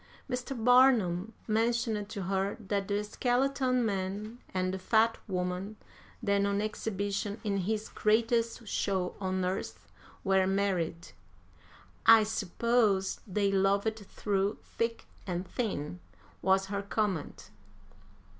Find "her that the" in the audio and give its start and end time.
2.23-3.03